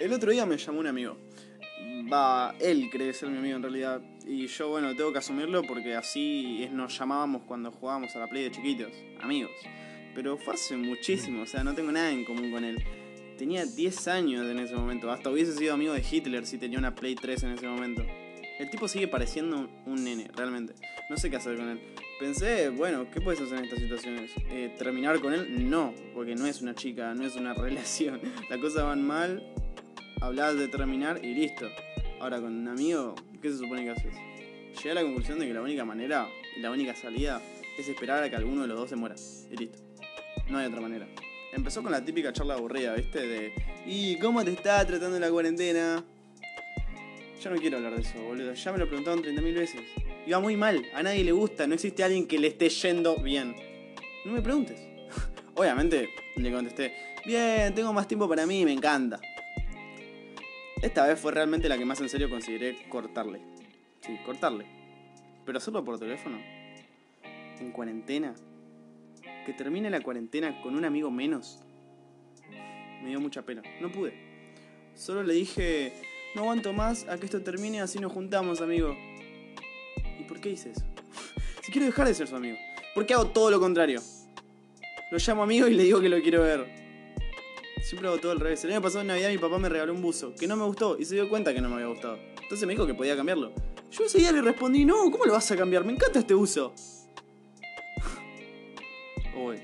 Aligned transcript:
El 0.00 0.12
otro 0.12 0.30
día 0.30 0.46
me 0.46 0.56
llamó 0.56 0.78
un 0.78 0.86
amigo. 0.86 1.16
Va, 2.12 2.54
él 2.60 2.88
cree 2.90 3.12
ser 3.12 3.30
mi 3.30 3.38
amigo 3.38 3.56
en 3.56 3.62
realidad. 3.62 4.00
Y 4.24 4.46
yo, 4.46 4.68
bueno, 4.68 4.94
tengo 4.94 5.12
que 5.12 5.18
asumirlo 5.18 5.62
porque 5.62 5.96
así 5.96 6.68
nos 6.70 6.96
llamábamos 6.96 7.42
cuando 7.42 7.72
jugábamos 7.72 8.14
a 8.14 8.20
la 8.20 8.28
Play 8.28 8.44
de 8.44 8.50
chiquitos, 8.52 8.92
amigos. 9.20 9.50
Pero 10.14 10.36
fue 10.38 10.54
hace 10.54 10.76
muchísimo, 10.76 11.42
o 11.42 11.46
sea, 11.46 11.64
no 11.64 11.74
tengo 11.74 11.90
nada 11.90 12.12
en 12.12 12.24
común 12.24 12.52
con 12.52 12.64
él. 12.64 12.84
Tenía 13.36 13.66
10 13.66 14.08
años 14.08 14.46
en 14.46 14.60
ese 14.60 14.74
momento. 14.74 15.10
Hasta 15.10 15.30
hubiese 15.30 15.52
sido 15.52 15.74
amigo 15.74 15.92
de 15.92 16.04
Hitler 16.08 16.46
si 16.46 16.58
tenía 16.58 16.78
una 16.78 16.94
Play 16.94 17.16
3 17.16 17.42
en 17.42 17.50
ese 17.52 17.66
momento. 17.66 18.04
El 18.58 18.70
tipo 18.70 18.86
sigue 18.86 19.08
pareciendo 19.08 19.56
un, 19.58 19.70
un 19.86 20.04
nene, 20.04 20.30
realmente. 20.34 20.74
No 21.10 21.16
sé 21.16 21.28
qué 21.28 21.36
hacer 21.36 21.56
con 21.56 21.68
él. 21.68 21.80
Pensé, 22.20 22.68
bueno, 22.70 23.08
¿qué 23.12 23.20
puedes 23.20 23.40
hacer 23.40 23.58
en 23.58 23.64
estas 23.64 23.78
situaciones? 23.78 24.32
Eh, 24.50 24.74
¿Terminar 24.76 25.20
con 25.20 25.32
él? 25.32 25.70
No, 25.70 25.94
porque 26.14 26.34
no 26.34 26.46
es 26.46 26.60
una 26.60 26.74
chica, 26.74 27.14
no 27.14 27.24
es 27.24 27.36
una 27.36 27.54
relación. 27.54 28.20
Las 28.50 28.58
cosas 28.58 28.84
van 28.84 29.06
mal, 29.06 29.54
hablas 30.20 30.56
de 30.56 30.68
terminar 30.68 31.24
y 31.24 31.34
listo. 31.34 31.68
Ahora, 32.20 32.40
con 32.40 32.52
un 32.52 32.68
amigo, 32.68 33.14
¿qué 33.40 33.50
se 33.50 33.58
supone 33.58 33.84
que 33.84 33.90
haces? 33.90 34.14
Llegué 34.76 34.90
a 34.90 34.94
la 34.94 35.02
conclusión 35.02 35.38
de 35.38 35.46
que 35.46 35.54
la 35.54 35.62
única 35.62 35.84
manera 35.84 36.28
y 36.56 36.60
la 36.60 36.70
única 36.70 36.94
salida 36.94 37.40
es 37.78 37.88
esperar 37.88 38.22
a 38.22 38.30
que 38.30 38.36
alguno 38.36 38.62
de 38.62 38.68
los 38.68 38.78
dos 38.78 38.90
se 38.90 38.96
muera. 38.96 39.14
Y 39.50 39.56
listo. 39.56 39.78
No 40.48 40.58
hay 40.58 40.66
otra 40.66 40.80
manera. 40.80 41.06
Empezó 41.52 41.82
con 41.82 41.92
la 41.92 42.04
típica 42.04 42.32
charla 42.32 42.54
aburrida, 42.54 42.94
¿viste? 42.94 43.26
De, 43.26 43.52
¿y 43.86 44.18
cómo 44.18 44.44
te 44.44 44.52
está 44.52 44.86
tratando 44.86 45.18
la 45.18 45.30
cuarentena? 45.30 46.04
Yo 47.42 47.50
no 47.50 47.56
quiero 47.56 47.76
hablar 47.76 47.94
de 47.94 48.02
eso, 48.02 48.20
boludo. 48.22 48.52
Ya 48.52 48.72
me 48.72 48.78
lo 48.78 48.86
preguntaron 48.86 49.22
30.000 49.22 49.54
veces. 49.54 49.80
Iba 50.26 50.40
muy 50.40 50.56
mal, 50.56 50.84
a 50.92 51.02
nadie 51.02 51.24
le 51.24 51.32
gusta, 51.32 51.66
no 51.66 51.74
existe 51.74 52.02
alguien 52.02 52.26
que 52.26 52.38
le 52.38 52.48
esté 52.48 52.68
yendo 52.68 53.16
bien. 53.16 53.54
No 54.24 54.32
me 54.32 54.42
preguntes. 54.42 54.78
Obviamente 55.54 56.10
le 56.36 56.52
contesté, 56.52 56.92
bien, 57.24 57.74
tengo 57.74 57.92
más 57.92 58.06
tiempo 58.06 58.28
para 58.28 58.44
mí, 58.44 58.64
me 58.64 58.72
encanta. 58.72 59.20
Esta 60.82 61.06
vez 61.06 61.18
fue 61.18 61.32
realmente 61.32 61.68
la 61.68 61.76
que 61.76 61.84
más 61.84 62.00
en 62.00 62.08
serio 62.08 62.30
consideré 62.30 62.88
cortarle. 62.88 63.40
Sí, 64.00 64.16
cortarle. 64.24 64.64
Pero 65.44 65.58
hacerlo 65.58 65.84
por 65.84 65.98
teléfono. 65.98 66.38
En 67.58 67.72
cuarentena. 67.72 68.34
Que 69.44 69.52
termine 69.52 69.90
la 69.90 70.00
cuarentena 70.00 70.62
con 70.62 70.76
un 70.76 70.84
amigo 70.84 71.10
menos. 71.10 71.64
Me 73.02 73.08
dio 73.08 73.20
mucha 73.20 73.42
pena. 73.42 73.62
No 73.80 73.90
pude. 73.90 74.12
Solo 74.94 75.24
le 75.24 75.34
dije, 75.34 75.92
no 76.36 76.42
aguanto 76.42 76.72
más 76.72 77.08
a 77.08 77.18
que 77.18 77.24
esto 77.24 77.42
termine, 77.42 77.80
así 77.80 77.98
nos 77.98 78.12
juntamos, 78.12 78.60
amigo. 78.60 78.96
¿Y 80.18 80.24
por 80.24 80.40
qué 80.40 80.50
hice 80.50 80.70
eso? 80.70 80.84
si 81.62 81.72
quiero 81.72 81.86
dejar 81.86 82.06
de 82.06 82.14
ser 82.14 82.28
su 82.28 82.36
amigo. 82.36 82.56
¿Por 82.94 83.04
qué 83.04 83.14
hago 83.14 83.28
todo 83.28 83.50
lo 83.50 83.58
contrario? 83.58 84.00
Lo 85.10 85.18
llamo 85.18 85.42
amigo 85.42 85.66
y 85.66 85.74
le 85.74 85.82
digo 85.82 86.00
que 86.00 86.08
lo 86.08 86.20
quiero 86.20 86.42
ver. 86.42 86.87
Siempre 87.88 88.06
hago 88.06 88.18
todo 88.18 88.32
al 88.32 88.40
revés. 88.40 88.62
El 88.64 88.72
año 88.72 88.82
pasado 88.82 89.00
en 89.00 89.06
Navidad 89.06 89.30
mi 89.30 89.38
papá 89.38 89.58
me 89.58 89.66
regaló 89.66 89.94
un 89.94 90.02
buzo 90.02 90.34
que 90.34 90.46
no 90.46 90.56
me 90.56 90.64
gustó 90.64 90.98
y 90.98 91.06
se 91.06 91.14
dio 91.14 91.26
cuenta 91.26 91.54
que 91.54 91.62
no 91.62 91.70
me 91.70 91.76
había 91.76 91.86
gustado. 91.86 92.18
Entonces 92.42 92.66
me 92.66 92.74
dijo 92.74 92.86
que 92.86 92.92
podía 92.92 93.16
cambiarlo. 93.16 93.50
Yo 93.90 94.04
ese 94.04 94.18
día 94.18 94.30
le 94.30 94.42
respondí, 94.42 94.84
no, 94.84 95.10
¿cómo 95.10 95.24
lo 95.24 95.32
vas 95.32 95.50
a 95.50 95.56
cambiar? 95.56 95.86
Me 95.86 95.94
encanta 95.94 96.18
este 96.18 96.34
buzo. 96.34 96.74
Uy. 99.34 99.56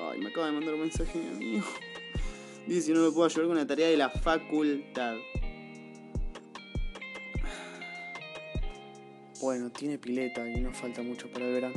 Ay, 0.00 0.20
me 0.20 0.28
acaba 0.28 0.46
de 0.46 0.52
mandar 0.52 0.74
un 0.74 0.80
mensaje 0.82 1.18
mi 1.18 1.26
amigo. 1.26 1.66
Dice 2.68 2.82
si 2.82 2.92
no 2.92 3.00
me 3.00 3.10
puedo 3.10 3.24
ayudar 3.24 3.46
con 3.46 3.56
una 3.56 3.66
tarea 3.66 3.88
de 3.88 3.96
la 3.96 4.10
facultad. 4.10 5.16
Bueno, 9.40 9.72
tiene 9.72 9.98
pileta 9.98 10.48
y 10.48 10.60
no 10.60 10.72
falta 10.72 11.02
mucho 11.02 11.28
para 11.32 11.46
el 11.46 11.54
verano. 11.54 11.74